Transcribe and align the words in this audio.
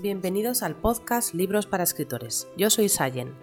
Bienvenidos 0.00 0.62
al 0.62 0.76
podcast 0.76 1.32
Libros 1.32 1.66
para 1.66 1.82
Escritores. 1.82 2.46
Yo 2.56 2.70
soy 2.70 2.88
Sayen. 2.88 3.34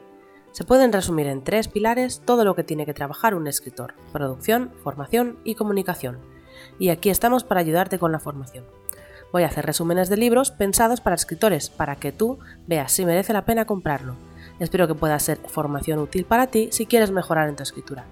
Se 0.52 0.64
pueden 0.64 0.94
resumir 0.94 1.28
en 1.28 1.44
tres 1.44 1.68
pilares 1.68 2.22
todo 2.24 2.46
lo 2.46 2.56
que 2.56 2.64
tiene 2.64 2.86
que 2.86 2.94
trabajar 2.94 3.34
un 3.34 3.48
escritor, 3.48 3.96
producción, 4.12 4.72
formación 4.84 5.40
y 5.44 5.56
comunicación. 5.56 6.20
Y 6.80 6.90
aquí 6.90 7.10
estamos 7.10 7.44
para 7.44 7.60
ayudarte 7.60 7.98
con 7.98 8.12
la 8.12 8.20
formación. 8.20 8.66
Voy 9.32 9.44
a 9.44 9.48
hacer 9.48 9.66
resúmenes 9.66 10.10
de 10.10 10.18
libros 10.18 10.52
pensados 10.52 11.02
para 11.02 11.16
escritores, 11.16 11.70
para 11.70 11.96
que 11.96 12.12
tú 12.12 12.38
veas 12.68 12.92
si 12.92 13.04
merece 13.04 13.34
la 13.34 13.46
pena 13.46 13.66
comprarlo. 13.66 14.16
Espero 14.60 14.88
que 14.88 14.96
pueda 14.96 15.20
ser 15.20 15.40
formación 15.48 16.00
útil 16.00 16.24
para 16.24 16.48
ti 16.48 16.70
si 16.72 16.86
quieres 16.86 17.12
mejorar 17.12 17.50
en 17.50 17.56
tu 17.56 17.64
escritura. 17.64 18.06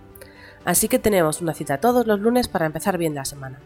Así 0.65 0.87
que 0.87 0.99
tenemos 0.99 1.41
una 1.41 1.53
cita 1.53 1.79
todos 1.79 2.07
los 2.07 2.19
lunes 2.19 2.47
para 2.47 2.65
empezar 2.65 2.97
bien 2.97 3.15
la 3.15 3.23
semana 3.23 3.59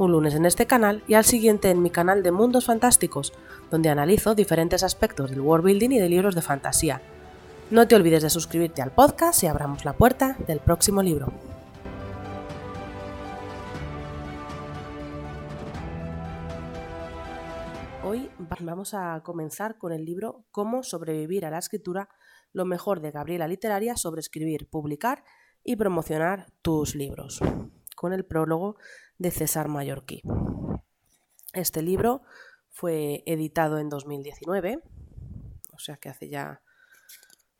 un 0.00 0.12
lunes 0.12 0.34
en 0.34 0.46
este 0.46 0.66
canal 0.66 1.02
y 1.06 1.14
al 1.14 1.26
siguiente 1.26 1.68
en 1.68 1.82
mi 1.82 1.90
canal 1.90 2.22
de 2.22 2.32
Mundos 2.32 2.64
Fantásticos, 2.64 3.34
donde 3.70 3.90
analizo 3.90 4.34
diferentes 4.34 4.82
aspectos 4.82 5.30
del 5.30 5.42
world 5.42 5.66
building 5.66 5.90
y 5.90 5.98
de 5.98 6.08
libros 6.08 6.34
de 6.34 6.40
fantasía. 6.40 7.02
No 7.70 7.86
te 7.86 7.96
olvides 7.96 8.22
de 8.22 8.30
suscribirte 8.30 8.80
al 8.80 8.92
podcast 8.92 9.42
y 9.42 9.46
abramos 9.46 9.84
la 9.84 9.92
puerta 9.92 10.38
del 10.46 10.60
próximo 10.60 11.02
libro. 11.02 11.30
Hoy 18.02 18.30
vamos 18.38 18.94
a 18.94 19.20
comenzar 19.22 19.76
con 19.76 19.92
el 19.92 20.06
libro 20.06 20.46
Cómo 20.50 20.82
sobrevivir 20.82 21.44
a 21.44 21.50
la 21.50 21.58
escritura, 21.58 22.08
lo 22.54 22.64
mejor 22.64 23.02
de 23.02 23.10
Gabriela 23.10 23.46
Literaria 23.46 23.96
sobre 23.98 24.20
escribir, 24.20 24.66
publicar 24.70 25.24
y 25.62 25.76
promocionar 25.76 26.46
tus 26.62 26.94
libros, 26.94 27.40
con 28.00 28.14
el 28.14 28.24
prólogo 28.24 28.76
de 29.18 29.30
César 29.30 29.68
Mallorquí. 29.68 30.22
Este 31.52 31.82
libro 31.82 32.22
fue 32.70 33.22
editado 33.26 33.76
en 33.76 33.90
2019, 33.90 34.82
o 35.70 35.78
sea 35.78 35.98
que 35.98 36.08
hace 36.08 36.30
ya 36.30 36.62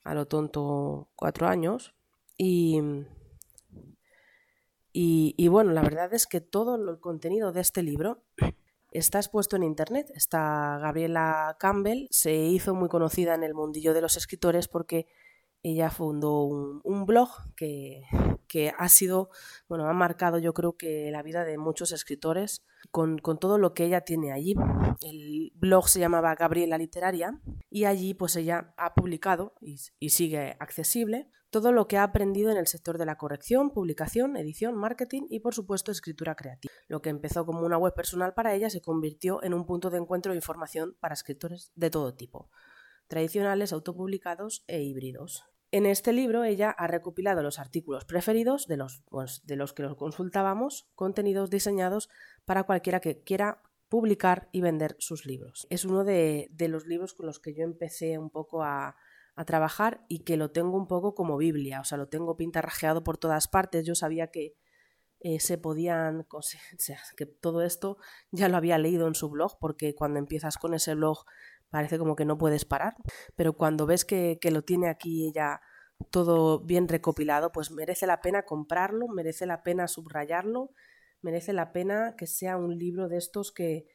a 0.03 0.15
lo 0.15 0.27
tonto 0.29 1.11
cuatro 1.15 1.47
años, 1.47 1.95
y, 2.39 2.81
y, 4.95 5.49
bueno, 5.49 5.73
la 5.73 5.83
verdad 5.83 6.15
es 6.15 6.27
que 6.27 6.41
todo 6.41 6.77
el 6.77 6.99
contenido 7.01 7.53
de 7.53 7.61
este 7.61 7.83
libro 7.83 8.23
está 8.93 9.19
expuesto 9.19 9.57
en 9.57 9.63
Internet. 9.63 10.11
Esta 10.15 10.79
Gabriela 10.79 11.55
Campbell 11.61 12.07
se 12.09 12.35
hizo 12.35 12.75
muy 12.75 12.89
conocida 12.89 13.35
en 13.35 13.43
el 13.43 13.53
mundillo 13.53 13.93
de 13.93 14.01
los 14.01 14.17
escritores 14.17 14.69
porque 14.69 15.07
ella 15.63 15.91
fundó 15.91 16.45
un 16.45 17.05
blog 17.05 17.29
que, 17.57 18.05
que 18.51 18.75
ha 18.77 18.89
sido, 18.89 19.31
bueno, 19.69 19.87
ha 19.87 19.93
marcado 19.93 20.39
yo 20.39 20.53
creo 20.55 20.77
que 20.77 21.09
la 21.13 21.23
vida 21.23 21.45
de 21.45 21.57
muchos 21.57 21.93
escritores 21.93 22.67
con, 22.91 23.21
todo 23.21 23.59
lo 23.59 23.75
que 23.75 23.85
ella 23.85 24.01
tiene 24.01 24.33
allí. 24.33 24.57
El 25.03 25.53
blog 25.55 25.89
se 25.89 26.01
llamaba 26.01 26.35
Gabriela 26.35 26.77
Literaria 26.77 27.41
y 27.71 27.85
allí 27.85 28.13
pues 28.13 28.35
ella 28.35 28.75
ha 28.77 28.95
publicado 28.95 29.55
y, 29.61 29.77
y 30.01 30.11
sigue 30.11 30.57
accesible 30.59 31.31
todo 31.51 31.71
lo 31.71 31.87
que 31.87 31.97
ha 31.97 32.03
aprendido 32.03 32.51
en 32.51 32.57
el 32.57 32.67
sector 32.67 32.99
de 32.99 33.07
la 33.07 33.17
corrección, 33.17 33.71
publicación, 33.71 34.37
edición, 34.37 34.75
marketing 34.75 35.23
y 35.31 35.39
por 35.39 35.55
supuesto 35.55 35.93
escritura 35.93 36.35
creativa. 36.35 36.75
Lo 36.89 37.03
que 37.03 37.11
empezó 37.11 37.47
como 37.47 37.65
una 37.65 37.79
web 37.79 37.95
personal 37.95 38.35
para 38.35 38.53
ella 38.53 38.69
se 38.69 38.83
convirtió 38.83 39.45
en 39.45 39.55
un 39.55 39.65
punto 39.65 39.91
de 39.91 39.99
encuentro 39.99 40.33
de 40.33 40.39
información 40.39 40.97
para 40.99 41.15
escritores 41.15 41.71
de 41.77 41.91
todo 41.91 42.15
tipo, 42.15 42.51
tradicionales, 43.07 43.73
autopublicados 43.73 44.65
e 44.67 44.83
híbridos. 44.83 45.45
En 45.73 45.87
este 45.87 46.13
libro 46.13 46.43
ella 46.43 46.71
ha 46.71 46.89
recopilado 46.89 47.43
los 47.43 47.61
artículos 47.61 48.05
preferidos 48.05 48.67
de 48.67 48.77
los, 48.77 49.03
pues, 49.09 49.47
de 49.47 49.55
los 49.55 49.73
que 49.73 49.85
los 49.85 49.97
consultábamos, 49.97 50.89
contenidos 50.97 51.49
diseñados 51.49 52.09
para 52.45 52.65
cualquiera 52.65 52.99
que 53.01 53.23
quiera 53.23 53.63
publicar 53.89 54.49
y 54.53 54.63
vender 54.63 54.97
sus 54.99 55.27
libros. 55.27 55.67
Es 55.71 55.85
uno 55.85 56.05
de, 56.05 56.49
los 56.69 56.87
libros 56.87 57.15
con 57.15 57.27
los 57.27 57.39
que 57.39 57.55
yo 57.55 57.65
empecé 57.65 58.19
un 58.19 58.31
poco 58.31 58.63
a, 58.63 58.97
trabajar 59.47 60.05
y 60.07 60.19
que 60.19 60.37
lo 60.37 60.51
tengo 60.51 60.77
un 60.77 60.87
poco 60.87 61.15
como 61.15 61.39
Biblia, 61.39 61.81
o 61.81 61.85
sea, 61.85 61.97
lo 61.97 62.09
tengo 62.09 62.37
pintarrajeado 62.37 63.03
por 63.03 63.17
todas 63.17 63.49
partes. 63.49 63.87
Yo 63.87 63.95
sabía 63.95 64.27
que 64.27 64.55
eh, 65.21 65.41
se 65.41 65.57
podían, 65.57 66.27
o 66.31 66.43
sea, 66.43 67.01
que 67.17 67.25
todo 67.25 67.63
esto 67.63 67.97
ya 68.33 68.51
lo 68.51 68.59
había 68.59 68.77
leído 68.77 69.09
en 69.09 69.15
su 69.15 69.31
blog, 69.31 69.59
porque 69.59 69.95
cuando 69.95 70.19
empiezas 70.19 70.59
con 70.59 70.75
ese 70.75 70.95
blog 70.95 71.25
parece 71.71 71.99
como 71.99 72.17
que 72.17 72.25
no 72.25 72.37
puedes 72.37 72.65
parar, 72.65 72.95
pero 73.37 73.55
cuando 73.55 73.87
ves 73.87 74.05
que, 74.05 74.39
lo 74.51 74.63
tiene 74.63 74.89
aquí 74.89 75.29
ella 75.29 75.61
todo 76.11 76.61
bien 76.61 76.89
recopilado, 76.89 77.53
pues 77.53 77.71
merece 77.71 78.07
la 78.07 78.21
pena 78.21 78.45
comprarlo, 78.45 79.07
merece 79.09 79.47
la 79.47 79.63
pena 79.63 79.87
subrayarlo, 79.87 80.71
merece 81.23 81.53
la 81.53 81.73
pena 81.73 82.15
que 82.17 82.27
sea 82.27 82.57
un 82.57 82.79
libro 82.79 83.09
de 83.09 83.19
estos 83.19 83.53
que, 83.53 83.87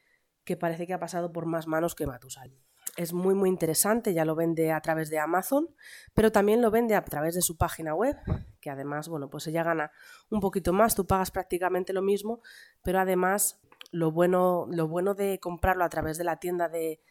que 0.44 0.56
parece 0.56 0.86
que 0.86 0.94
ha 0.94 1.00
pasado 1.00 1.32
por 1.32 1.46
más 1.46 1.66
manos 1.66 1.94
que 1.94 2.06
Matusal. 2.06 2.56
Es 2.96 3.12
muy 3.12 3.34
muy 3.34 3.50
interesante, 3.50 4.14
ya 4.14 4.24
lo 4.24 4.36
vende 4.36 4.72
a 4.72 4.80
través 4.80 5.10
de 5.10 5.18
Amazon, 5.18 5.68
pero 6.14 6.32
también 6.32 6.62
lo 6.62 6.70
vende 6.70 6.94
a 6.94 7.04
través 7.04 7.34
de 7.34 7.42
su 7.42 7.58
página 7.58 7.94
web, 7.94 8.16
que 8.60 8.70
además, 8.70 9.08
bueno, 9.08 9.28
pues 9.28 9.46
ella 9.48 9.64
gana 9.64 9.90
un 10.30 10.40
poquito 10.40 10.72
más, 10.72 10.94
tú 10.94 11.06
pagas 11.06 11.30
prácticamente 11.30 11.92
lo 11.92 12.00
mismo, 12.00 12.40
pero 12.82 13.00
además 13.00 13.60
lo 13.90 14.12
bueno, 14.12 14.66
lo 14.70 14.88
bueno 14.88 15.14
de 15.14 15.40
comprarlo 15.40 15.84
a 15.84 15.88
través 15.88 16.16
de 16.16 16.24
la 16.24 16.38
tienda 16.38 16.68
de, 16.68 17.02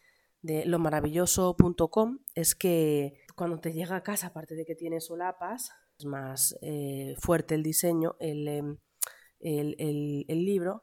de 0.46 0.64
lomaravilloso.com 0.64 2.20
es 2.34 2.54
que 2.54 3.18
cuando 3.34 3.58
te 3.58 3.72
llega 3.72 3.96
a 3.96 4.02
casa, 4.02 4.28
aparte 4.28 4.54
de 4.54 4.64
que 4.64 4.74
tiene 4.74 5.00
solapas, 5.00 5.72
es 5.98 6.06
más 6.06 6.56
eh, 6.62 7.14
fuerte 7.18 7.54
el 7.54 7.62
diseño, 7.62 8.16
em, 8.20 8.78
el, 9.40 9.76
el, 10.28 10.44
libro, 10.44 10.82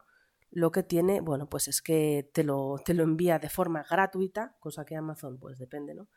lo 0.51 0.71
que 0.71 0.83
tiene, 0.83 1.21
bueno, 1.21 1.49
pues 1.49 1.67
es 1.67 1.81
que 1.81 2.29
te 2.33 2.43
lo, 2.43 2.75
te 2.85 2.93
lo 2.93 3.03
envía 3.03 3.39
de 3.39 3.49
forma 3.49 3.85
gratuita, 3.89 4.55
cosa 4.59 4.85
que 4.85 4.95
Amazon, 4.95 5.39
pues 5.39 5.57
depende, 5.57 5.95
¿no? 5.95 6.09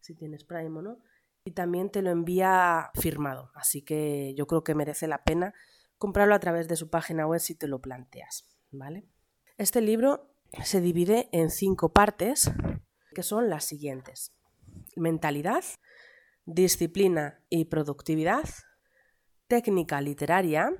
Si 0.00 0.14
tienes 0.14 0.44
Prime 0.44 0.78
o 0.78 0.82
no. 0.82 0.98
Y 1.44 1.52
también 1.52 1.90
te 1.90 2.00
lo 2.00 2.10
envía 2.10 2.90
firmado. 2.94 3.52
Así 3.54 3.82
que 3.82 4.34
yo 4.34 4.46
creo 4.46 4.64
que 4.64 4.74
merece 4.74 5.06
la 5.06 5.22
pena 5.24 5.54
comprarlo 5.98 6.34
a 6.34 6.40
través 6.40 6.68
de 6.68 6.76
su 6.76 6.88
página 6.88 7.26
web 7.26 7.40
si 7.40 7.54
te 7.54 7.68
lo 7.68 7.80
planteas, 7.80 8.48
¿vale? 8.70 9.06
Este 9.58 9.80
libro 9.80 10.34
se 10.62 10.80
divide 10.80 11.28
en 11.32 11.50
cinco 11.50 11.92
partes 11.92 12.50
que 13.14 13.22
son 13.22 13.48
las 13.48 13.64
siguientes. 13.64 14.34
Mentalidad, 14.96 15.64
disciplina 16.44 17.42
y 17.48 17.66
productividad, 17.66 18.48
técnica 19.46 20.00
literaria, 20.00 20.70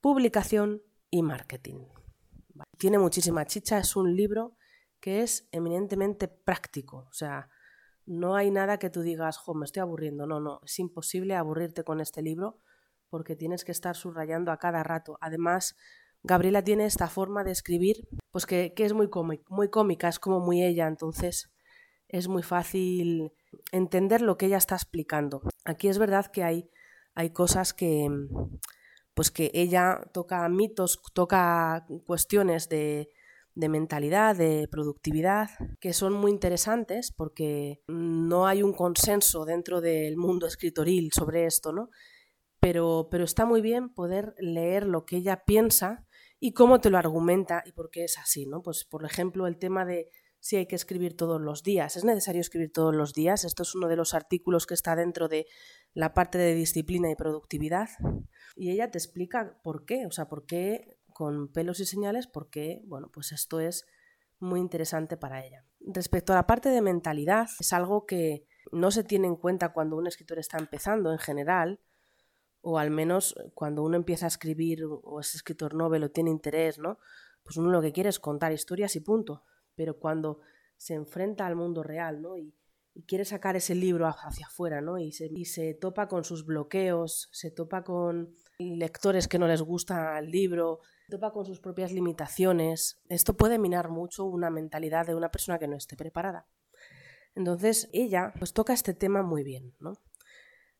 publicación 0.00 0.82
y 1.10 1.22
marketing. 1.22 1.84
Tiene 2.78 2.98
muchísima 2.98 3.44
chicha, 3.44 3.78
es 3.78 3.96
un 3.96 4.16
libro 4.16 4.56
que 5.00 5.22
es 5.22 5.48
eminentemente 5.52 6.28
práctico, 6.28 7.06
o 7.10 7.12
sea, 7.12 7.50
no 8.06 8.36
hay 8.36 8.52
nada 8.52 8.78
que 8.78 8.88
tú 8.88 9.02
digas, 9.02 9.36
jo, 9.36 9.54
me 9.54 9.64
estoy 9.64 9.80
aburriendo, 9.80 10.26
no, 10.26 10.40
no, 10.40 10.60
es 10.64 10.78
imposible 10.78 11.34
aburrirte 11.34 11.82
con 11.82 12.00
este 12.00 12.22
libro 12.22 12.60
porque 13.10 13.36
tienes 13.36 13.64
que 13.64 13.72
estar 13.72 13.96
subrayando 13.96 14.52
a 14.52 14.58
cada 14.58 14.82
rato. 14.82 15.18
Además, 15.20 15.76
Gabriela 16.22 16.62
tiene 16.62 16.86
esta 16.86 17.08
forma 17.08 17.44
de 17.44 17.52
escribir, 17.52 18.08
pues 18.36 18.44
que, 18.44 18.74
es 18.76 18.92
muy, 18.92 19.08
muy 19.48 19.70
cómica, 19.70 20.08
es 20.08 20.18
como 20.18 20.40
muy 20.40 20.62
ella, 20.62 20.86
entonces 20.88 21.50
es 22.06 22.28
muy 22.28 22.42
fácil 22.42 23.32
entender 23.72 24.20
lo 24.20 24.36
que 24.36 24.44
ella 24.44 24.58
está 24.58 24.74
explicando. 24.74 25.40
Aquí 25.64 25.88
es 25.88 25.96
verdad 25.96 26.26
que 26.26 26.42
hay, 26.42 26.68
hay 27.14 27.30
cosas 27.30 27.72
que, 27.72 28.10
pues 29.14 29.30
que 29.30 29.50
ella 29.54 30.02
toca 30.12 30.46
mitos, 30.50 31.00
toca 31.14 31.86
cuestiones 32.04 32.68
de, 32.68 33.08
de 33.54 33.68
mentalidad, 33.70 34.36
de 34.36 34.68
productividad, 34.70 35.48
que 35.80 35.94
son 35.94 36.12
muy 36.12 36.30
interesantes 36.30 37.12
porque 37.12 37.80
no 37.86 38.46
hay 38.46 38.62
un 38.62 38.74
consenso 38.74 39.46
dentro 39.46 39.80
del 39.80 40.18
mundo 40.18 40.46
escritoril 40.46 41.10
sobre 41.10 41.46
esto, 41.46 41.72
¿no? 41.72 41.88
Pero, 42.60 43.08
pero 43.10 43.24
está 43.24 43.46
muy 43.46 43.62
bien 43.62 43.88
poder 43.88 44.34
leer 44.38 44.84
lo 44.84 45.06
que 45.06 45.16
ella 45.16 45.42
piensa 45.46 46.05
y 46.38 46.52
cómo 46.52 46.80
te 46.80 46.90
lo 46.90 46.98
argumenta 46.98 47.62
y 47.64 47.72
por 47.72 47.90
qué 47.90 48.04
es 48.04 48.18
así, 48.18 48.46
¿no? 48.46 48.62
Pues 48.62 48.84
por 48.84 49.04
ejemplo 49.04 49.46
el 49.46 49.58
tema 49.58 49.84
de 49.84 50.10
si 50.38 50.56
hay 50.56 50.66
que 50.66 50.76
escribir 50.76 51.16
todos 51.16 51.40
los 51.40 51.62
días. 51.62 51.96
¿Es 51.96 52.04
necesario 52.04 52.40
escribir 52.40 52.72
todos 52.72 52.94
los 52.94 53.14
días? 53.14 53.44
Esto 53.44 53.62
es 53.64 53.74
uno 53.74 53.88
de 53.88 53.96
los 53.96 54.14
artículos 54.14 54.66
que 54.66 54.74
está 54.74 54.94
dentro 54.94 55.28
de 55.28 55.46
la 55.92 56.14
parte 56.14 56.38
de 56.38 56.54
disciplina 56.54 57.10
y 57.10 57.16
productividad. 57.16 57.88
Y 58.54 58.70
ella 58.70 58.90
te 58.90 58.98
explica 58.98 59.58
por 59.64 59.84
qué, 59.84 60.06
o 60.06 60.12
sea, 60.12 60.28
por 60.28 60.46
qué 60.46 60.98
con 61.12 61.48
pelos 61.48 61.80
y 61.80 61.86
señales, 61.86 62.26
por 62.26 62.50
qué, 62.50 62.82
bueno, 62.86 63.10
pues 63.12 63.32
esto 63.32 63.58
es 63.58 63.86
muy 64.38 64.60
interesante 64.60 65.16
para 65.16 65.44
ella. 65.44 65.64
Respecto 65.80 66.32
a 66.32 66.36
la 66.36 66.46
parte 66.46 66.68
de 66.68 66.82
mentalidad, 66.82 67.48
es 67.58 67.72
algo 67.72 68.06
que 68.06 68.46
no 68.70 68.90
se 68.90 69.02
tiene 69.02 69.26
en 69.26 69.36
cuenta 69.36 69.72
cuando 69.72 69.96
un 69.96 70.06
escritor 70.06 70.38
está 70.38 70.58
empezando 70.58 71.10
en 71.10 71.18
general, 71.18 71.80
o 72.68 72.80
al 72.80 72.90
menos 72.90 73.36
cuando 73.54 73.84
uno 73.84 73.96
empieza 73.96 74.26
a 74.26 74.34
escribir 74.34 74.82
o 74.84 75.20
es 75.20 75.36
escritor 75.36 75.72
novel 75.74 76.02
o 76.02 76.10
tiene 76.10 76.30
interés, 76.30 76.80
¿no? 76.80 76.98
Pues 77.44 77.56
uno 77.58 77.70
lo 77.70 77.80
que 77.80 77.92
quiere 77.92 78.08
es 78.08 78.18
contar 78.18 78.50
historias 78.50 78.96
y 78.96 79.00
punto. 79.00 79.44
Pero 79.76 80.00
cuando 80.00 80.40
se 80.76 80.94
enfrenta 80.94 81.46
al 81.46 81.54
mundo 81.54 81.84
real, 81.84 82.20
¿no? 82.20 82.36
Y, 82.36 82.52
quiere 83.06 83.24
sacar 83.24 83.54
ese 83.54 83.76
libro 83.76 84.06
hacia 84.08 84.46
afuera, 84.46 84.80
¿no? 84.80 84.98
Y 84.98 85.12
se, 85.12 85.26
y 85.30 85.44
se, 85.44 85.74
topa 85.74 86.08
con 86.08 86.24
sus 86.24 86.44
bloqueos, 86.44 87.28
se 87.30 87.52
topa 87.52 87.84
con 87.84 88.34
lectores 88.58 89.28
que 89.28 89.38
no 89.38 89.46
les 89.46 89.62
gusta 89.62 90.18
el 90.18 90.30
libro, 90.32 90.80
topa 91.08 91.30
con 91.30 91.44
sus 91.44 91.60
propias 91.60 91.92
limitaciones. 91.92 93.00
Esto 93.08 93.36
puede 93.36 93.60
minar 93.60 93.90
mucho 93.90 94.24
una 94.24 94.50
mentalidad 94.50 95.06
de 95.06 95.14
una 95.14 95.30
persona 95.30 95.60
que 95.60 95.68
no 95.68 95.76
esté 95.76 95.96
preparada. 95.96 96.48
Entonces 97.36 97.88
ella 97.92 98.32
pues 98.38 98.52
toca 98.54 98.72
este 98.72 98.94
tema 98.94 99.22
muy 99.22 99.44
bien, 99.44 99.74
¿no? 99.78 99.92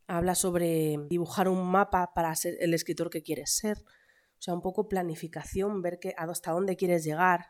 Habla 0.06 0.34
sobre 0.34 0.98
dibujar 1.08 1.48
un 1.48 1.66
mapa 1.70 2.12
para 2.14 2.34
ser 2.36 2.56
el 2.60 2.74
escritor 2.74 3.10
que 3.10 3.22
quieres 3.22 3.56
ser, 3.56 3.78
o 3.78 4.42
sea, 4.42 4.54
un 4.54 4.62
poco 4.62 4.88
planificación, 4.88 5.82
ver 5.82 5.98
que, 5.98 6.14
hasta 6.16 6.52
dónde 6.52 6.76
quieres 6.76 7.04
llegar. 7.04 7.46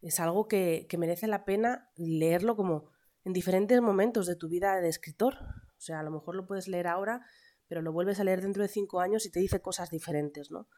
Es 0.00 0.20
algo 0.20 0.48
que, 0.48 0.86
que 0.88 0.98
merece 0.98 1.26
la 1.26 1.44
pena 1.44 1.90
leerlo 1.96 2.56
como 2.56 2.90
en 3.24 3.32
diferentes 3.32 3.80
momentos 3.80 4.26
de 4.26 4.36
tu 4.36 4.48
vida 4.48 4.80
de 4.80 4.88
escritor. 4.88 5.34
O 5.76 5.80
sea, 5.80 6.00
a 6.00 6.02
lo 6.02 6.10
mejor 6.10 6.34
lo 6.34 6.46
puedes 6.46 6.68
leer 6.68 6.88
ahora, 6.88 7.24
pero 7.68 7.82
lo 7.82 7.92
vuelves 7.92 8.20
a 8.20 8.24
leer 8.24 8.42
dentro 8.42 8.62
de 8.62 8.68
cinco 8.68 9.00
años 9.00 9.24
y 9.26 9.30
te 9.30 9.40
dice 9.40 9.62
cosas 9.62 9.90
diferentes, 9.90 10.50
¿no? 10.50 10.68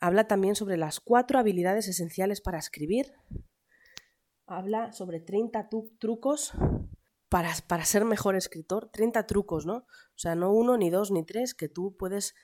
Habla 0.00 0.26
también 0.26 0.56
sobre 0.56 0.76
las 0.76 0.98
cuatro 0.98 1.38
habilidades 1.38 1.86
esenciales 1.86 2.40
para 2.40 2.58
escribir. 2.58 3.12
Habla 4.46 4.92
sobre 4.92 5.20
30 5.20 5.68
trucos 6.00 6.52
para, 7.32 7.50
para, 7.66 7.86
ser 7.86 8.04
mejor 8.04 8.36
escritor. 8.36 8.90
30 8.92 9.26
trucos, 9.26 9.64
¿no? 9.64 9.76
O 9.76 10.18
sea, 10.18 10.34
no 10.34 10.52
uno, 10.52 10.76
ni 10.76 10.90
dos, 10.90 11.10
ni 11.10 11.24
tres, 11.24 11.54
que 11.54 11.70
tú 11.70 11.96
puedes 11.96 12.34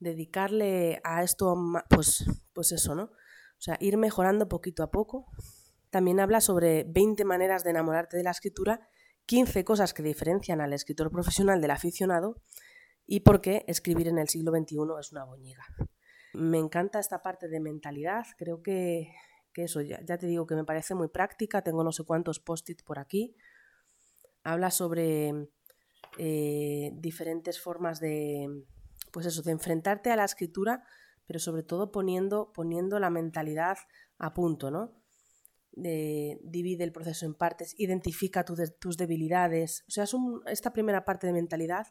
dedicarle 0.00 1.00
a 1.02 1.22
esto, 1.22 1.56
pues, 1.88 2.26
pues 2.52 2.70
eso, 2.72 2.94
¿no? 2.94 3.04
O 3.04 3.60
sea, 3.64 3.78
ir 3.80 3.96
mejorando 3.96 4.46
poquito 4.46 4.82
a 4.82 4.90
poco. 4.90 5.24
También 5.88 6.20
habla 6.20 6.42
sobre 6.42 6.84
20 6.84 7.24
maneras 7.24 7.64
de 7.64 7.70
enamorarte 7.70 8.18
de 8.18 8.22
la 8.22 8.32
escritura, 8.32 8.86
15 9.24 9.64
cosas 9.64 9.94
que 9.94 10.02
diferencian 10.02 10.60
al 10.60 10.74
escritor 10.74 11.10
profesional 11.10 11.62
del 11.62 11.70
aficionado 11.70 12.42
y 13.06 13.20
por 13.20 13.40
qué 13.40 13.64
escribir 13.66 14.08
en 14.08 14.18
el 14.18 14.28
siglo 14.28 14.52
XXI 14.52 14.76
es 15.00 15.12
una 15.12 15.24
boñiga. 15.24 15.64
Me 16.34 16.58
encanta 16.58 16.98
esta 16.98 17.22
parte 17.22 17.48
de 17.48 17.60
mentalidad, 17.60 18.26
creo 18.36 18.60
que, 18.60 19.08
eso, 19.54 19.80
ya, 19.80 20.04
te 20.04 20.26
digo 20.26 20.46
que 20.46 20.54
me 20.54 20.64
parece 20.64 20.94
muy 20.94 21.08
práctica, 21.08 21.62
tengo 21.62 21.82
no 21.82 21.92
sé 21.92 22.04
cuántos 22.04 22.40
post-it 22.40 22.82
por 22.82 22.98
aquí. 22.98 23.34
Habla 24.44 24.70
sobre 24.70 25.48
eh, 26.18 26.92
diferentes 26.94 27.60
formas 27.60 27.98
de, 27.98 28.64
pues 29.12 29.26
eso, 29.26 29.42
de 29.42 29.52
enfrentarte 29.52 30.10
a 30.10 30.16
la 30.16 30.24
escritura, 30.24 30.84
pero 31.26 31.38
sobre 31.38 31.62
todo 31.62 31.90
poniendo, 31.90 32.52
poniendo 32.52 32.98
la 32.98 33.10
mentalidad 33.10 33.78
a 34.18 34.34
punto, 34.34 34.70
¿no? 34.70 34.92
De, 35.72 36.38
divide 36.44 36.84
el 36.84 36.92
proceso 36.92 37.26
en 37.26 37.34
partes, 37.34 37.74
identifica 37.78 38.44
tus 38.44 38.96
debilidades. 38.96 39.84
O 39.88 39.90
sea, 39.90 40.04
esta 40.46 40.72
primera 40.72 41.04
parte 41.04 41.26
de 41.26 41.32
mentalidad 41.32 41.88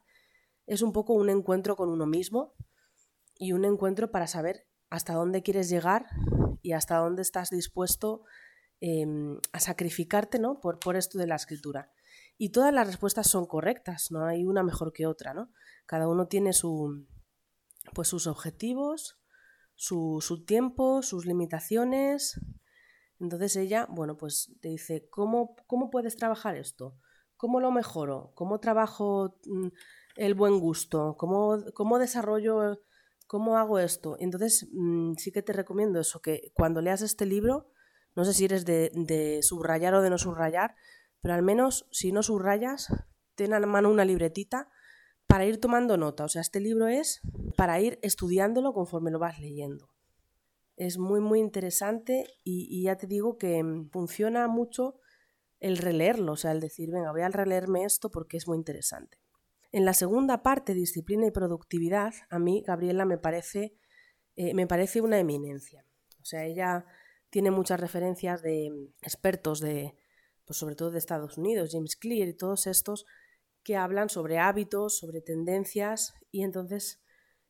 es 0.67 0.81
un 0.81 0.93
poco 0.93 1.13
un 1.13 1.29
encuentro 1.29 1.75
con 1.75 1.89
uno 1.89 2.05
mismo 2.05 2.53
y 3.37 3.51
un 3.51 3.65
encuentro 3.65 4.11
para 4.11 4.27
saber 4.27 4.67
hasta 4.89 5.13
dónde 5.13 5.43
quieres 5.43 5.69
llegar 5.69 6.05
y 6.61 6.71
hasta 6.71 6.97
dónde 6.97 7.23
estás 7.23 7.49
dispuesto 7.49 8.23
em, 8.79 9.37
a 9.51 9.59
sacrificarte 9.59 10.39
¿no? 10.39 10.59
por, 10.61 10.79
por 10.79 10.95
esto 10.95 11.17
de 11.17 11.27
la 11.27 11.35
escritura. 11.35 11.91
Y 12.37 12.49
todas 12.49 12.73
las 12.73 12.87
respuestas 12.87 13.27
son 13.29 13.45
correctas, 13.45 14.11
no 14.11 14.25
hay 14.25 14.45
una 14.45 14.63
mejor 14.63 14.91
que 14.91 15.05
otra, 15.05 15.33
¿no? 15.33 15.51
Cada 15.85 16.07
uno 16.07 16.27
tiene 16.27 16.53
su, 16.53 17.05
pues 17.93 18.07
sus 18.07 18.27
objetivos, 18.27 19.19
su, 19.75 20.19
su 20.21 20.43
tiempo, 20.45 21.01
sus 21.01 21.25
limitaciones. 21.25 22.39
Entonces 23.19 23.55
ella, 23.55 23.87
bueno, 23.89 24.17
pues 24.17 24.51
te 24.61 24.69
dice, 24.69 25.07
¿cómo, 25.09 25.55
cómo 25.67 25.89
puedes 25.89 26.15
trabajar 26.15 26.55
esto? 26.55 26.97
¿Cómo 27.37 27.59
lo 27.59 27.71
mejoro? 27.71 28.31
¿Cómo 28.35 28.59
trabajo 28.59 29.39
mm, 29.45 29.67
el 30.15 30.33
buen 30.33 30.59
gusto? 30.59 31.15
¿Cómo, 31.17 31.63
cómo 31.73 31.99
desarrollo 31.99 32.79
¿cómo 33.33 33.57
hago 33.57 33.79
esto? 33.79 34.15
Entonces, 34.19 34.67
mm, 34.71 35.13
sí 35.15 35.31
que 35.31 35.41
te 35.41 35.53
recomiendo 35.53 35.99
eso, 35.99 36.21
que 36.21 36.51
cuando 36.53 36.81
leas 36.81 37.01
este 37.01 37.25
libro, 37.25 37.71
no 38.15 38.25
sé 38.25 38.33
si 38.33 38.45
eres 38.45 38.63
de, 38.63 39.39
subrayar 39.41 39.95
o 39.95 40.03
de 40.03 40.11
no 40.11 40.19
subrayar, 40.19 40.75
pero 41.23 41.35
al 41.35 41.41
menos 41.41 41.87
si 41.89 42.11
no 42.11 42.21
subrayas, 42.21 42.93
ten 43.35 43.53
a 43.53 43.59
mano 43.61 43.89
una 43.89 44.03
libretita 44.03 44.69
para 45.25 45.45
ir 45.45 45.57
tomando 45.57 45.95
nota. 45.95 46.25
O 46.25 46.27
sea, 46.27 46.41
este 46.41 46.59
libro 46.59 46.87
es 46.87 47.21
para 47.55 47.79
ir 47.79 47.97
estudiándolo 48.01 48.73
conforme 48.73 49.09
lo 49.09 49.19
vas 49.19 49.39
leyendo. 49.39 49.89
Es 50.75 50.97
muy, 50.97 51.21
muy 51.21 51.39
interesante 51.39 52.27
y, 52.43 52.83
ya 52.83 52.97
te 52.97 53.07
digo 53.07 53.37
que 53.37 53.63
mm, 53.63 53.89
funciona 53.89 54.49
mucho 54.49 54.99
el 55.61 55.77
releerlo, 55.77 56.33
o 56.33 56.35
sea, 56.35 56.51
el 56.51 56.59
decir, 56.59 56.91
venga, 56.91 57.13
voy 57.13 57.21
a 57.21 57.29
releerme 57.29 57.85
esto 57.85 58.11
porque 58.11 58.35
es 58.35 58.45
muy 58.45 58.57
interesante. 58.57 59.17
En 59.71 59.85
la 59.85 59.93
segunda 59.93 60.43
parte, 60.43 60.73
disciplina 60.73 61.25
y 61.25 61.31
productividad, 61.31 62.13
a 62.29 62.37
mí 62.37 62.63
Gabriela 62.67 63.05
me 63.05 63.17
parece, 63.17 63.77
eh, 64.35 64.53
me 64.53 64.67
parece 64.67 64.99
una 64.99 65.19
eminencia. 65.19 65.85
O 66.21 66.25
sea, 66.25 66.43
ella 66.43 66.85
tiene 67.29 67.49
muchas 67.49 67.79
referencias 67.79 68.41
de 68.41 68.91
expertos 69.01 69.61
de, 69.61 69.95
pues 70.45 70.57
sobre 70.57 70.75
todo 70.75 70.91
de 70.91 70.99
Estados 70.99 71.37
Unidos, 71.37 71.69
James 71.71 71.95
Clear 71.95 72.27
y 72.27 72.33
todos 72.33 72.67
estos, 72.67 73.05
que 73.63 73.77
hablan 73.77 74.09
sobre 74.09 74.39
hábitos, 74.39 74.97
sobre 74.97 75.21
tendencias 75.21 76.13
y 76.31 76.43
entonces 76.43 77.01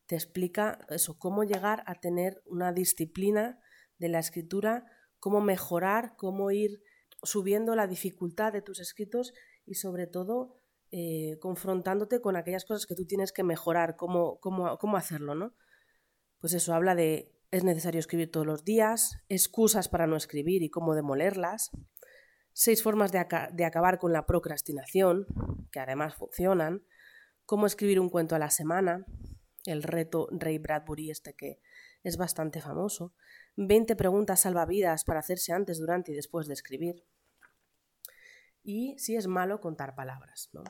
te 0.06 0.16
explica 0.16 0.86
eso, 0.90 1.18
cómo 1.18 1.44
llegar 1.44 1.84
a 1.88 1.96
tener 1.96 2.42
una 2.46 2.72
disciplina 2.72 3.60
de 3.98 4.10
la 4.10 4.20
escritura, 4.20 4.86
cómo 5.20 5.42
mejorar, 5.42 6.16
cómo 6.18 6.52
ir 6.52 6.82
subiendo 7.24 7.76
la 7.76 7.88
dificultad 7.88 8.52
de 8.54 8.62
tus 8.62 8.80
escritos 8.80 9.34
y 9.66 9.76
sobre 9.76 10.08
todo 10.08 10.60
eh, 10.92 11.40
confrontándote 11.40 12.22
con 12.22 12.36
aquellas 12.36 12.66
cosas 12.66 12.86
que 12.86 12.96
tú 12.96 13.06
tienes 13.06 13.32
que 13.32 13.44
mejorar, 13.44 13.96
cómo, 13.96 14.40
cómo, 14.40 14.98
hacerlo, 14.98 15.34
¿no? 15.34 15.56
Pues 16.40 16.54
eso 16.54 16.74
habla 16.74 16.94
de 16.94 17.32
es 17.50 17.64
necesario 17.64 18.00
escribir 18.00 18.32
todos 18.32 18.46
los 18.46 18.64
días, 18.66 19.18
excusas 19.30 19.88
para 19.88 20.08
no 20.08 20.16
escribir 20.16 20.64
y 20.64 20.70
cómo 20.70 20.96
demolerlas, 20.96 21.72
seis 22.54 22.84
formas 22.84 23.12
de, 23.12 23.20
acabar 23.20 24.00
con 24.00 24.14
la 24.14 24.26
procrastinación, 24.26 25.28
que 25.72 25.80
además 25.80 26.16
funcionan, 26.16 26.86
cómo 27.46 27.66
escribir 27.66 28.00
un 28.00 28.10
cuento 28.10 28.36
a 28.36 28.40
la 28.40 28.50
semana, 28.50 29.06
el 29.66 29.84
reto 29.84 30.28
Ray 30.32 30.58
Bradbury 30.58 31.10
este 31.10 31.34
que 31.36 31.60
es 32.04 32.18
bastante 32.18 32.62
famoso, 32.62 33.14
20 33.56 33.96
preguntas 33.96 34.42
salvavidas 34.42 35.04
para 35.04 35.20
hacerse 35.20 35.54
antes, 35.54 35.80
durante 35.80 36.12
y 36.12 36.16
después 36.16 36.48
de 36.48 36.54
escribir, 36.54 37.06
y 38.64 38.98
si 38.98 39.16
es 39.16 39.28
malo 39.28 39.60
contar 39.60 39.96
palabras, 39.96 40.50
¿no? 40.54 40.64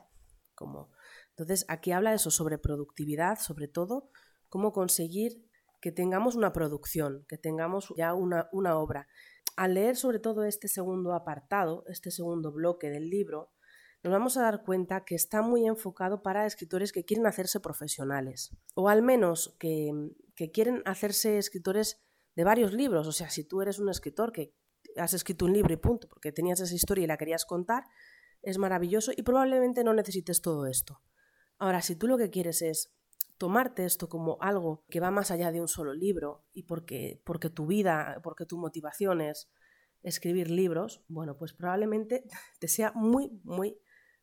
Como... 0.56 0.92
Entonces, 1.30 1.66
aquí 1.68 1.92
habla 1.92 2.12
de 2.12 2.18
eso, 2.18 2.32
sobre 2.32 2.58
productividad, 2.58 3.40
sobre 3.40 3.68
todo, 3.68 4.10
cómo 4.50 4.72
conseguir 4.72 5.48
que 5.82 5.92
tengamos 5.92 6.36
una 6.36 6.54
producción, 6.54 7.26
que 7.28 7.38
tengamos 7.38 7.94
ya 7.98 8.14
una, 8.14 8.50
una 8.52 8.78
obra. 8.78 9.08
Al 9.56 9.76
leer 9.76 9.96
sobre 9.96 10.20
todo 10.20 10.44
este 10.44 10.68
segundo 10.68 11.14
apartado, 11.14 11.84
este 11.88 12.12
segundo 12.12 12.52
bloque 12.52 12.90
del 12.90 13.10
libro, 13.10 13.52
nos 14.04 14.12
vamos 14.12 14.36
a 14.36 14.42
dar 14.42 14.64
cuenta 14.64 15.06
que 15.06 15.16
está 15.16 15.42
muy 15.42 15.66
enfocado 15.66 16.22
para 16.22 16.46
escritores 16.46 16.92
que 16.92 17.06
quieren 17.06 17.26
hacerse 17.26 17.62
profesionales, 17.62 18.52
o 18.76 18.90
al 18.90 19.02
menos 19.02 19.56
que, 19.60 19.92
quieren 20.52 20.82
hacerse 20.86 21.38
escritores 21.38 22.02
de 22.36 22.44
varios 22.44 22.74
libros. 22.74 23.08
O 23.08 23.14
sea, 23.14 23.30
si 23.30 23.46
tú 23.46 23.62
eres 23.62 23.80
un 23.80 23.90
escritor 23.90 24.34
que 24.34 24.54
has 24.98 25.14
escrito 25.14 25.46
un 25.46 25.54
libro 25.54 25.74
y 25.74 25.78
punto, 25.78 26.10
porque 26.10 26.34
tenías 26.34 26.60
esa 26.60 26.76
historia 26.76 27.06
y 27.06 27.08
la 27.08 27.18
querías 27.18 27.46
contar, 27.46 27.86
es 28.42 28.58
maravilloso 28.58 29.12
y 29.16 29.24
probablemente 29.24 29.86
no 29.86 29.94
necesites 29.94 30.42
todo 30.42 30.68
esto. 30.68 31.02
Ahora, 31.58 31.82
si 31.82 31.96
tú 31.96 32.08
lo 32.08 32.18
que 32.18 32.30
quieres 32.30 32.62
es 32.62 32.94
tomarte 33.38 33.86
esto 33.86 34.10
como 34.10 34.38
algo 34.42 34.86
que 34.90 35.00
va 35.00 35.12
más 35.12 35.32
allá 35.32 35.52
de 35.52 35.62
un 35.62 35.68
solo 35.68 35.94
libro 35.94 36.46
y 36.54 36.64
porque, 36.64 37.22
porque 37.26 37.50
tu 37.50 37.66
vida, 37.66 38.20
porque 38.24 38.46
tu 38.46 38.58
motivación 38.58 39.22
es 39.22 39.50
escribir 40.02 40.50
libros, 40.50 41.04
bueno, 41.08 41.38
pues 41.38 41.54
probablemente 41.54 42.24
te 42.60 42.68
sea 42.68 42.92
muy, 42.96 43.32
muy, 43.44 43.78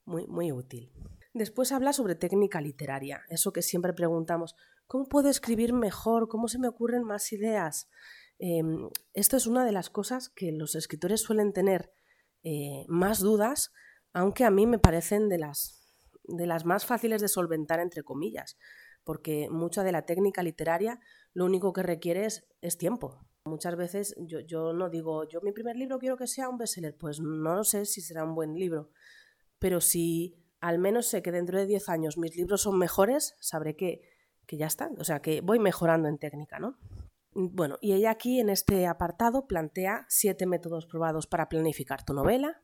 muy, 0.04 0.26
muy 0.26 0.52
útil. 0.52 0.92
Después 1.32 1.72
habla 1.72 1.92
sobre 1.92 2.16
técnica 2.16 2.60
literaria, 2.60 3.22
eso 3.28 3.52
que 3.52 3.62
siempre 3.62 3.92
preguntamos, 3.92 4.56
¿cómo 4.86 5.06
puedo 5.06 5.28
escribir 5.28 5.72
mejor? 5.72 6.28
¿Cómo 6.28 6.48
se 6.48 6.58
me 6.58 6.68
ocurren 6.68 7.04
más 7.04 7.32
ideas? 7.32 7.88
Em, 8.38 8.88
esto 9.12 9.36
es 9.36 9.46
una 9.46 9.64
de 9.64 9.72
las 9.72 9.90
cosas 9.90 10.28
que 10.28 10.50
los 10.50 10.74
escritores 10.74 11.20
suelen 11.20 11.52
tener 11.52 11.92
eh, 12.42 12.84
más 12.88 13.20
dudas 13.20 13.70
aunque 14.12 14.44
a 14.44 14.50
mí 14.50 14.66
me 14.66 14.78
parecen 14.78 15.28
de 15.28 15.38
las, 15.38 15.82
de 16.24 16.46
las 16.46 16.64
más 16.64 16.86
fáciles 16.86 17.20
de 17.20 17.28
solventar, 17.28 17.80
entre 17.80 18.02
comillas, 18.02 18.56
porque 19.04 19.48
mucha 19.50 19.82
de 19.82 19.92
la 19.92 20.06
técnica 20.06 20.42
literaria 20.42 21.00
lo 21.32 21.44
único 21.44 21.72
que 21.72 21.82
requiere 21.82 22.26
es, 22.26 22.78
tiempo. 22.78 23.18
Muchas 23.44 23.76
veces 23.76 24.14
yo, 24.18 24.40
yo, 24.40 24.72
no 24.72 24.90
digo, 24.90 25.28
yo 25.28 25.40
mi 25.40 25.52
primer 25.52 25.76
libro 25.76 25.98
quiero 25.98 26.16
que 26.16 26.26
sea 26.26 26.48
un 26.48 26.58
bestseller, 26.58 26.96
pues 26.96 27.20
no 27.20 27.64
sé 27.64 27.86
si 27.86 28.00
será 28.00 28.24
un 28.24 28.34
buen 28.34 28.54
libro, 28.54 28.90
pero 29.58 29.80
si 29.80 30.36
al 30.60 30.78
menos 30.78 31.06
sé 31.06 31.22
que 31.22 31.32
dentro 31.32 31.58
de 31.58 31.66
10 31.66 31.88
años 31.88 32.18
mis 32.18 32.36
libros 32.36 32.62
son 32.62 32.78
mejores, 32.78 33.34
sabré 33.40 33.76
que, 33.76 34.02
que 34.46 34.58
ya 34.58 34.66
están, 34.66 34.94
o 34.98 35.04
sea, 35.04 35.20
que 35.20 35.40
voy 35.40 35.58
mejorando 35.58 36.08
en 36.08 36.18
técnica, 36.18 36.58
¿no? 36.58 36.76
Bueno, 37.32 37.76
y 37.80 37.92
ella 37.92 38.10
aquí 38.10 38.40
en 38.40 38.50
este 38.50 38.86
apartado 38.86 39.46
plantea 39.46 40.04
siete 40.08 40.46
métodos 40.46 40.86
probados 40.86 41.26
para 41.26 41.48
planificar 41.48 42.04
tu 42.04 42.12
novela, 42.12 42.60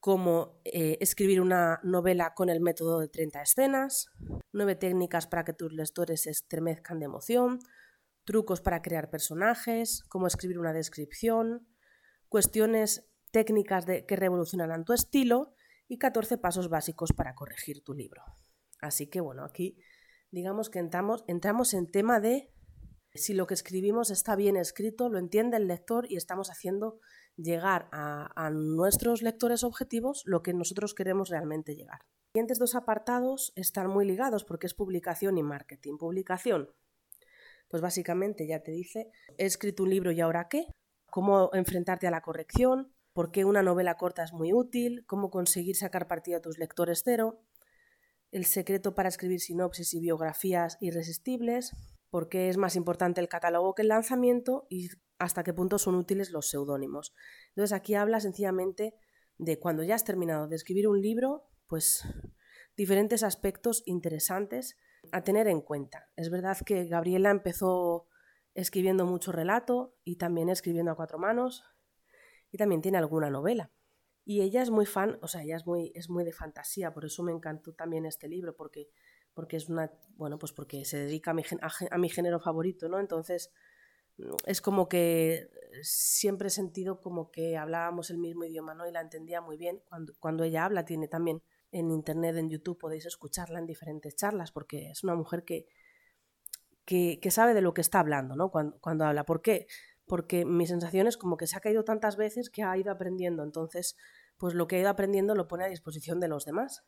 cómo 0.00 0.60
eh, 0.64 0.98
escribir 1.00 1.40
una 1.40 1.80
novela 1.82 2.34
con 2.34 2.48
el 2.48 2.60
método 2.60 3.00
de 3.00 3.08
30 3.08 3.42
escenas, 3.42 4.06
nueve 4.52 4.76
técnicas 4.76 5.26
para 5.26 5.44
que 5.44 5.52
tus 5.52 5.72
lectores 5.72 6.22
se 6.22 6.30
estremezcan 6.30 6.98
de 6.98 7.06
emoción, 7.06 7.58
trucos 8.24 8.60
para 8.60 8.82
crear 8.82 9.10
personajes, 9.10 10.04
cómo 10.08 10.26
escribir 10.26 10.58
una 10.58 10.72
descripción, 10.72 11.66
cuestiones 12.28 13.08
técnicas 13.32 13.84
que 13.86 14.16
revolucionarán 14.16 14.84
tu 14.84 14.92
estilo 14.92 15.54
y 15.88 15.98
14 15.98 16.38
pasos 16.38 16.68
básicos 16.68 17.12
para 17.12 17.34
corregir 17.34 17.82
tu 17.82 17.94
libro. 17.94 18.22
Así 18.80 19.08
que 19.08 19.20
bueno, 19.20 19.44
aquí 19.44 19.78
digamos 20.30 20.70
que 20.70 20.78
entramos 20.78 21.24
en 21.74 21.90
tema 21.90 22.20
de 22.20 22.52
si 23.14 23.34
lo 23.34 23.46
que 23.46 23.54
escribimos 23.54 24.10
está 24.10 24.36
bien 24.36 24.56
escrito, 24.56 25.08
lo 25.08 25.18
entiende 25.18 25.56
el 25.56 25.66
lector 25.66 26.06
y 26.10 26.16
estamos 26.16 26.50
haciendo 26.50 27.00
llegar 27.38 27.88
a, 27.92 28.50
nuestros 28.50 29.22
lectores 29.22 29.64
objetivos 29.64 30.22
lo 30.26 30.42
que 30.42 30.52
nosotros 30.52 30.94
queremos 30.94 31.30
realmente 31.30 31.74
llegar. 31.74 32.00
Los 32.00 32.32
siguientes 32.32 32.58
dos 32.58 32.74
apartados 32.74 33.52
están 33.56 33.88
muy 33.88 34.04
ligados 34.04 34.44
porque 34.44 34.66
es 34.66 34.74
publicación 34.74 35.38
y 35.38 35.42
marketing. 35.42 35.96
Publicación, 35.96 36.70
pues 37.68 37.80
básicamente 37.80 38.46
ya 38.46 38.62
te 38.62 38.72
dice, 38.72 39.10
he 39.38 39.46
escrito 39.46 39.84
un 39.84 39.90
libro 39.90 40.12
y 40.12 40.20
ahora 40.20 40.48
qué, 40.48 40.66
cómo 41.10 41.50
enfrentarte 41.52 42.06
a 42.06 42.10
la 42.10 42.20
corrección, 42.20 42.92
por 43.12 43.30
qué 43.30 43.44
una 43.44 43.62
novela 43.62 43.96
corta 43.96 44.24
es 44.24 44.32
muy 44.32 44.52
útil, 44.52 45.04
cómo 45.06 45.30
conseguir 45.30 45.76
sacar 45.76 46.06
partido 46.06 46.38
a 46.38 46.42
tus 46.42 46.58
lectores 46.58 47.02
cero, 47.04 47.40
el 48.30 48.44
secreto 48.44 48.94
para 48.94 49.08
escribir 49.08 49.40
sinopsis 49.40 49.94
y 49.94 50.00
biografías 50.00 50.76
irresistibles, 50.80 51.72
por 52.10 52.28
qué 52.28 52.48
es 52.48 52.56
más 52.56 52.76
importante 52.76 53.20
el 53.20 53.28
catálogo 53.28 53.74
que 53.74 53.82
el 53.82 53.88
lanzamiento 53.88 54.66
y 54.68 54.88
hasta 55.18 55.44
qué 55.44 55.52
punto 55.52 55.78
son 55.78 55.94
útiles 55.94 56.30
los 56.30 56.48
seudónimos. 56.48 57.14
Entonces 57.50 57.72
aquí 57.72 57.94
habla 57.94 58.20
sencillamente 58.20 58.94
de 59.36 59.58
cuando 59.58 59.82
ya 59.82 59.94
has 59.94 60.04
terminado 60.04 60.48
de 60.48 60.56
escribir 60.56 60.88
un 60.88 61.00
libro, 61.00 61.48
pues 61.66 62.02
diferentes 62.76 63.22
aspectos 63.22 63.82
interesantes 63.86 64.76
a 65.12 65.22
tener 65.22 65.48
en 65.48 65.60
cuenta. 65.60 66.10
Es 66.16 66.30
verdad 66.30 66.56
que 66.64 66.86
Gabriela 66.86 67.30
empezó 67.30 68.08
escribiendo 68.54 69.04
mucho 69.04 69.32
relato 69.32 69.96
y 70.04 70.16
también 70.16 70.48
escribiendo 70.48 70.92
a 70.92 70.96
cuatro 70.96 71.18
manos 71.18 71.64
y 72.50 72.58
también 72.58 72.82
tiene 72.82 72.98
alguna 72.98 73.30
novela. 73.30 73.70
Y 74.24 74.42
ella 74.42 74.62
es 74.62 74.70
muy 74.70 74.84
fan, 74.84 75.18
o 75.22 75.28
sea, 75.28 75.42
ella 75.42 75.56
es 75.56 75.66
muy, 75.66 75.92
es 75.94 76.10
muy 76.10 76.24
de 76.24 76.32
fantasía, 76.32 76.92
por 76.92 77.04
eso 77.06 77.22
me 77.22 77.32
encantó 77.32 77.72
también 77.72 78.04
este 78.04 78.28
libro, 78.28 78.54
porque, 78.54 78.90
porque 79.38 79.56
es 79.56 79.68
una, 79.68 79.92
bueno, 80.16 80.36
pues 80.36 80.50
porque 80.50 80.84
se 80.84 80.98
dedica 80.98 81.30
a 81.30 81.34
mi, 81.34 81.44
a 81.92 81.96
mi 81.98 82.08
género 82.08 82.40
favorito, 82.40 82.88
¿no? 82.88 82.98
Entonces, 82.98 83.52
es 84.46 84.60
como 84.60 84.88
que 84.88 85.48
siempre 85.80 86.48
he 86.48 86.50
sentido 86.50 87.00
como 87.00 87.30
que 87.30 87.56
hablábamos 87.56 88.10
el 88.10 88.18
mismo 88.18 88.42
idioma, 88.42 88.74
¿no? 88.74 88.88
Y 88.88 88.90
la 88.90 89.00
entendía 89.00 89.40
muy 89.40 89.56
bien. 89.56 89.80
Cuando, 89.88 90.12
cuando 90.18 90.42
ella 90.42 90.64
habla, 90.64 90.84
tiene 90.84 91.06
también 91.06 91.40
en 91.70 91.92
internet, 91.92 92.36
en 92.36 92.50
YouTube, 92.50 92.80
podéis 92.80 93.06
escucharla 93.06 93.60
en 93.60 93.66
diferentes 93.66 94.16
charlas, 94.16 94.50
porque 94.50 94.90
es 94.90 95.04
una 95.04 95.14
mujer 95.14 95.44
que, 95.44 95.68
que, 96.84 97.30
sabe 97.30 97.54
de 97.54 97.62
lo 97.62 97.74
que 97.74 97.80
está 97.80 98.00
hablando, 98.00 98.34
¿no? 98.34 98.50
Cuando, 98.50 98.76
cuando 98.80 99.04
habla. 99.04 99.22
¿Por 99.22 99.40
qué? 99.40 99.68
Porque 100.08 100.44
mi 100.46 100.66
sensación 100.66 101.06
es 101.06 101.16
como 101.16 101.36
que 101.36 101.46
se 101.46 101.56
ha 101.56 101.60
caído 101.60 101.84
tantas 101.84 102.16
veces 102.16 102.50
que 102.50 102.64
ha 102.64 102.76
ido 102.76 102.90
aprendiendo. 102.90 103.44
Entonces, 103.44 103.96
pues 104.36 104.54
lo 104.54 104.66
que 104.66 104.74
ha 104.74 104.80
ido 104.80 104.88
aprendiendo 104.88 105.36
lo 105.36 105.46
pone 105.46 105.64
a 105.64 105.68
disposición 105.68 106.18
de 106.18 106.26
los 106.26 106.44
demás. 106.44 106.82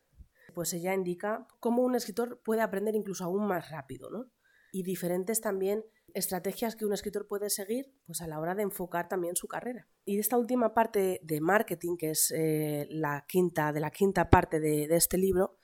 Pues 0.53 0.73
ella 0.73 0.93
indica 0.93 1.47
cómo 1.59 1.83
un 1.83 1.95
escritor 1.95 2.41
puede 2.43 2.61
aprender 2.61 2.95
incluso 2.95 3.23
aún 3.23 3.47
más 3.47 3.69
rápido, 3.69 4.09
¿no? 4.09 4.31
Y 4.71 4.83
diferentes 4.83 5.41
también 5.41 5.83
estrategias 6.13 6.75
que 6.75 6.85
un 6.85 6.93
escritor 6.93 7.27
puede 7.27 7.49
seguir 7.49 7.93
pues 8.05 8.21
a 8.21 8.27
la 8.27 8.39
hora 8.39 8.55
de 8.55 8.63
enfocar 8.63 9.07
también 9.07 9.35
su 9.35 9.47
carrera. 9.47 9.87
Y 10.05 10.19
esta 10.19 10.37
última 10.37 10.73
parte 10.73 11.19
de 11.23 11.41
marketing, 11.41 11.97
que 11.97 12.11
es 12.11 12.31
eh, 12.35 12.87
la 12.89 13.25
quinta, 13.27 13.71
de 13.73 13.79
la 13.79 13.91
quinta 13.91 14.29
parte 14.29 14.59
de, 14.59 14.87
de 14.87 14.95
este 14.95 15.17
libro, 15.17 15.57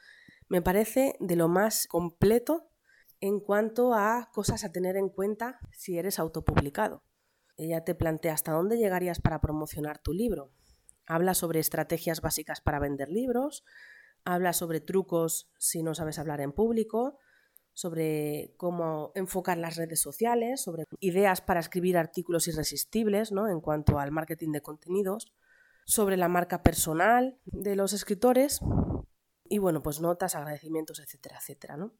me 0.50 0.62
parece 0.62 1.16
de 1.20 1.36
lo 1.36 1.48
más 1.48 1.88
completo 1.88 2.70
en 3.20 3.40
cuanto 3.40 3.94
a 3.94 4.30
cosas 4.34 4.64
a 4.64 4.72
tener 4.72 4.96
en 4.96 5.10
cuenta 5.10 5.60
si 5.72 5.98
eres 5.98 6.20
autopublicado. 6.20 7.04
Ella 7.58 7.84
te 7.84 7.96
plantea 7.96 8.34
hasta 8.34 8.52
dónde 8.52 8.78
llegarías 8.78 9.20
para 9.20 9.42
promocionar 9.42 10.00
tu 10.00 10.14
libro. 10.14 10.52
Habla 11.08 11.34
sobre 11.34 11.60
estrategias 11.60 12.22
básicas 12.22 12.62
para 12.62 12.80
vender 12.80 13.10
libros, 13.10 13.64
habla 14.28 14.52
sobre 14.52 14.82
trucos 14.82 15.50
si 15.58 15.82
no 15.84 15.96
sabes 15.96 16.20
hablar 16.20 16.42
en 16.42 16.52
público, 16.52 17.18
sobre 17.72 18.54
cómo 18.58 19.14
enfocar 19.16 19.58
las 19.58 19.78
redes 19.78 20.02
sociales, 20.02 20.62
sobre 20.62 20.84
ideas 21.00 21.40
para 21.40 21.62
escribir 21.62 21.98
artículos 21.98 22.48
irresistibles 22.50 23.32
¿no? 23.32 23.48
en 23.48 23.62
cuanto 23.62 24.00
al 24.00 24.12
marketing 24.12 24.52
de 24.52 24.62
contenidos, 24.62 25.32
sobre 25.86 26.18
la 26.18 26.28
marca 26.28 26.62
personal 26.62 27.40
de 27.46 27.78
los 27.78 27.94
escritores 27.94 28.60
y 29.46 29.60
bueno, 29.60 29.82
pues 29.82 30.02
notas, 30.02 30.36
agradecimientos, 30.36 31.00
etcétera, 31.00 31.38
etcétera. 31.38 31.78
¿no? 31.78 31.94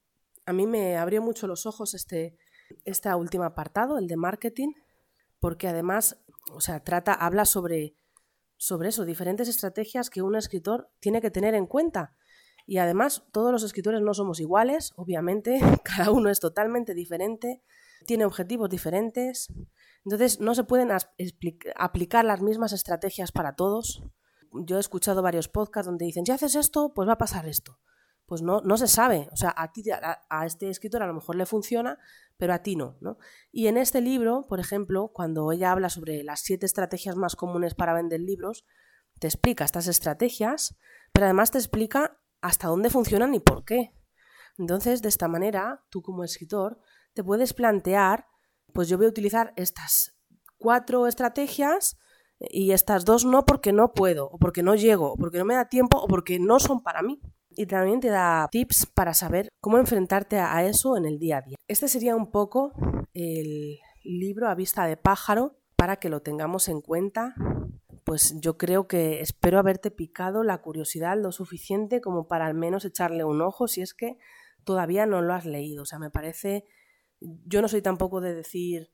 A 0.46 0.52
mí 0.52 0.68
me 0.68 0.98
abrió 0.98 1.22
mucho 1.22 1.48
los 1.48 1.66
ojos 1.66 1.94
este, 1.94 2.38
este 2.84 3.14
último 3.16 3.46
apartado, 3.46 3.98
el 3.98 4.08
de 4.08 4.18
marketing, 4.18 4.74
porque 5.40 5.70
además, 5.70 6.22
o 6.52 6.60
sea, 6.60 6.84
trata, 6.84 7.14
habla 7.14 7.46
sobre, 7.46 7.96
sobre 8.58 8.90
eso, 8.90 9.06
diferentes 9.06 9.48
estrategias 9.48 10.10
que 10.10 10.22
un 10.22 10.36
escritor 10.36 10.90
tiene 11.00 11.22
que 11.22 11.32
tener 11.32 11.56
en 11.56 11.68
cuenta 11.68 12.18
y 12.70 12.80
además, 12.80 13.24
todos 13.32 13.54
los 13.54 13.64
escritores 13.64 14.02
no 14.02 14.14
somos 14.14 14.42
iguales, 14.42 14.92
obviamente, 14.98 15.60
cada 15.84 16.12
uno 16.12 16.30
es 16.30 16.42
totalmente 16.42 16.94
diferente, 16.94 17.64
tiene 18.06 18.26
objetivos 18.26 18.70
diferentes, 18.70 19.48
entonces 20.04 20.42
no 20.42 20.54
se 20.54 20.66
pueden 20.66 20.90
aplicar 21.78 22.26
las 22.26 22.42
mismas 22.42 22.74
estrategias 22.74 23.32
para 23.32 23.56
todos. 23.56 24.04
Yo 24.52 24.78
he 24.78 24.80
escuchado 24.82 25.22
varios 25.22 25.48
podcasts 25.48 25.88
donde 25.88 26.06
dicen, 26.06 26.26
si 26.26 26.34
haces 26.34 26.56
esto, 26.56 26.94
pues 26.94 27.08
va 27.08 27.14
a 27.14 27.18
pasar 27.18 27.48
esto. 27.48 27.80
Pues 28.28 28.42
no, 28.42 28.62
no 28.62 28.78
se 28.78 28.88
sabe, 28.88 29.30
o 29.32 29.38
sea, 29.38 29.54
a, 29.58 29.72
ti, 29.72 29.84
a, 29.90 30.46
este 30.46 30.70
escritor 30.70 31.02
a 31.02 31.08
lo 31.08 31.14
mejor 31.14 31.38
le 31.38 31.46
funciona, 31.46 31.98
pero 32.36 32.54
a 32.54 32.60
ti 32.62 32.76
no, 32.76 32.98
no. 33.00 33.18
Y 33.52 33.68
en 33.68 33.78
este 33.78 34.02
libro, 34.02 34.46
por 34.48 34.60
ejemplo, 34.60 35.12
cuando 35.14 35.52
ella 35.52 35.72
habla 35.72 35.90
sobre 35.90 36.24
las 36.24 36.42
siete 36.42 36.66
estrategias 36.66 37.16
más 37.16 37.38
comunes 37.38 37.74
para 37.74 37.94
vender 37.94 38.20
libros, 38.20 38.66
te 39.20 39.28
explica 39.28 39.64
estas 39.64 39.88
estrategias, 39.88 40.78
pero 41.14 41.26
además 41.26 41.52
te 41.52 41.58
explica 41.58 42.20
hasta 42.42 42.68
dónde 42.68 42.90
funcionan 42.90 43.34
y 43.34 43.40
por 43.40 43.64
qué. 43.64 43.94
Entonces, 44.58 45.02
de 45.02 45.10
esta 45.10 45.28
manera, 45.28 45.86
tú 45.90 46.02
como 46.02 46.24
escritor 46.24 46.80
te 47.14 47.24
puedes 47.24 47.54
plantear, 47.54 48.28
pues 48.74 48.90
yo 48.90 48.98
voy 48.98 49.08
a 49.08 49.10
utilizar 49.10 49.54
estas 49.56 50.20
cuatro 50.58 51.08
estrategias 51.08 51.98
y 52.40 52.72
estas 52.72 53.06
dos 53.06 53.26
no 53.26 53.46
porque 53.46 53.74
no 53.74 53.94
puedo, 53.94 54.30
o 54.30 54.38
porque 54.38 54.64
no 54.64 54.76
llego, 54.76 55.14
o 55.14 55.16
porque 55.16 55.38
no 55.38 55.46
me 55.46 55.56
da 55.56 55.70
tiempo, 55.70 55.98
o 55.98 56.08
porque 56.08 56.40
no 56.40 56.60
son 56.60 56.84
para 56.84 57.02
mí. 57.02 57.22
Y 57.58 57.66
también 57.66 58.00
te 58.00 58.10
da 58.10 58.48
tips 58.52 58.86
para 58.86 59.14
saber 59.14 59.50
cómo 59.60 59.78
enfrentarte 59.78 60.38
a 60.38 60.64
eso 60.64 60.96
en 60.96 61.06
el 61.06 61.20
día 61.20 61.40
a 61.40 61.42
día. 61.42 61.58
Este 61.68 61.88
sería 61.88 62.16
un 62.16 62.32
poco 62.32 62.72
el 63.14 63.80
libro 64.04 64.48
a 64.48 64.56
vista 64.56 64.86
de 64.86 64.96
pájaro 64.96 65.58
para 65.76 65.98
que 65.98 66.10
lo 66.10 66.22
tengamos 66.22 66.70
en 66.70 66.82
cuenta 66.82 67.36
pues 68.08 68.40
yo 68.40 68.58
creo 68.58 68.88
que 68.88 69.20
espero 69.20 69.60
haberte 69.60 69.92
picado 69.92 70.42
la 70.42 70.62
curiosidad 70.62 71.18
lo 71.18 71.34
suficiente 71.34 72.00
como 72.00 72.26
para 72.26 72.46
al 72.46 72.54
menos 72.54 72.86
echarle 72.86 73.26
un 73.26 73.42
ojo 73.42 73.68
si 73.68 73.82
es 73.82 73.94
que 73.94 74.18
todavía 74.64 75.06
no 75.06 75.22
lo 75.22 75.34
has 75.34 75.46
leído. 75.46 75.84
O 75.84 75.86
sea, 75.86 76.00
me 76.00 76.10
parece, 76.10 76.64
yo 77.20 77.62
no 77.62 77.68
soy 77.68 77.82
tampoco 77.82 78.22
de 78.22 78.34
decir, 78.34 78.94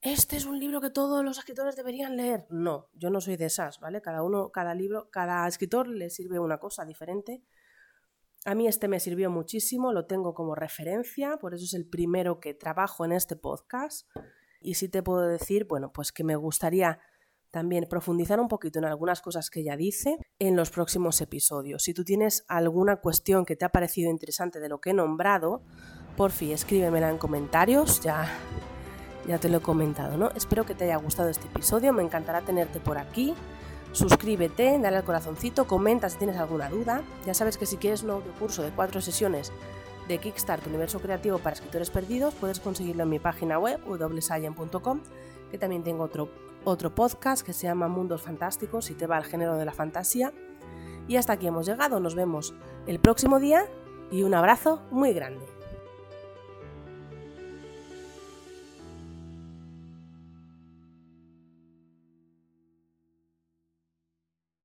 este 0.00 0.36
es 0.36 0.44
un 0.44 0.60
libro 0.60 0.80
que 0.80 0.90
todos 0.90 1.24
los 1.24 1.38
escritores 1.38 1.74
deberían 1.74 2.16
leer. 2.16 2.46
No, 2.50 2.88
yo 2.92 3.10
no 3.10 3.20
soy 3.20 3.36
de 3.36 3.46
esas, 3.46 3.80
¿vale? 3.80 4.00
Cada 4.00 4.22
uno, 4.22 4.50
cada 4.50 4.76
libro, 4.76 5.10
cada 5.10 5.48
escritor 5.48 5.88
le 5.88 6.08
sirve 6.08 6.38
una 6.38 6.58
cosa 6.58 6.84
diferente. 6.84 7.42
A 8.46 8.54
mí 8.54 8.66
este 8.66 8.88
me 8.88 9.00
sirvió 9.00 9.30
muchísimo, 9.30 9.92
lo 9.92 10.06
tengo 10.06 10.32
como 10.32 10.54
referencia, 10.54 11.36
por 11.36 11.54
eso 11.54 11.64
es 11.64 11.74
el 11.74 11.86
primero 11.86 12.40
que 12.40 12.54
trabajo 12.54 13.04
en 13.04 13.12
este 13.12 13.36
podcast. 13.36 14.08
Y 14.62 14.74
sí 14.74 14.88
te 14.88 15.02
puedo 15.02 15.26
decir, 15.26 15.66
bueno, 15.66 15.92
pues 15.92 16.10
que 16.10 16.24
me 16.24 16.36
gustaría 16.36 17.00
también 17.50 17.86
profundizar 17.88 18.40
un 18.40 18.48
poquito 18.48 18.78
en 18.78 18.84
algunas 18.86 19.20
cosas 19.20 19.50
que 19.50 19.60
ella 19.60 19.76
dice 19.76 20.16
en 20.38 20.56
los 20.56 20.70
próximos 20.70 21.20
episodios. 21.20 21.82
Si 21.82 21.92
tú 21.92 22.04
tienes 22.04 22.44
alguna 22.48 22.96
cuestión 22.96 23.44
que 23.44 23.56
te 23.56 23.64
ha 23.64 23.70
parecido 23.70 24.10
interesante 24.10 24.60
de 24.60 24.68
lo 24.68 24.80
que 24.80 24.90
he 24.90 24.94
nombrado, 24.94 25.62
por 26.16 26.30
fin 26.30 26.52
escríbemela 26.52 27.10
en 27.10 27.18
comentarios, 27.18 28.00
ya, 28.00 28.26
ya 29.26 29.38
te 29.38 29.48
lo 29.48 29.58
he 29.58 29.62
comentado, 29.62 30.16
¿no? 30.16 30.30
Espero 30.30 30.64
que 30.64 30.74
te 30.74 30.84
haya 30.84 30.96
gustado 30.96 31.28
este 31.28 31.46
episodio, 31.46 31.92
me 31.92 32.02
encantará 32.02 32.40
tenerte 32.42 32.80
por 32.80 32.98
aquí. 32.98 33.34
Suscríbete, 33.92 34.78
dale 34.78 34.98
al 34.98 35.04
corazoncito, 35.04 35.66
comenta 35.66 36.08
si 36.08 36.18
tienes 36.18 36.36
alguna 36.36 36.68
duda. 36.68 37.02
Ya 37.26 37.34
sabes 37.34 37.58
que 37.58 37.66
si 37.66 37.76
quieres 37.76 38.02
un 38.02 38.10
audio 38.10 38.32
curso 38.38 38.62
de 38.62 38.70
cuatro 38.70 39.00
sesiones 39.00 39.52
de 40.08 40.18
Kickstart 40.18 40.66
Universo 40.66 41.00
Creativo 41.00 41.38
para 41.38 41.54
Escritores 41.54 41.90
Perdidos, 41.90 42.34
puedes 42.34 42.60
conseguirlo 42.60 43.02
en 43.02 43.08
mi 43.08 43.18
página 43.18 43.58
web 43.58 43.80
www.science.com, 43.86 45.00
que 45.50 45.58
también 45.58 45.82
tengo 45.82 46.04
otro 46.04 46.28
otro 46.64 46.94
podcast 46.94 47.44
que 47.44 47.52
se 47.52 47.66
llama 47.66 47.88
Mundos 47.88 48.22
Fantásticos 48.22 48.84
si 48.84 48.94
te 48.94 49.06
va 49.06 49.16
al 49.16 49.24
género 49.24 49.56
de 49.56 49.64
la 49.64 49.72
fantasía. 49.72 50.32
Y 51.08 51.16
hasta 51.16 51.32
aquí 51.32 51.46
hemos 51.46 51.66
llegado, 51.66 52.00
nos 52.00 52.14
vemos 52.14 52.54
el 52.86 53.00
próximo 53.00 53.40
día 53.40 53.64
y 54.10 54.22
un 54.22 54.34
abrazo 54.34 54.82
muy 54.90 55.12
grande. 55.12 55.59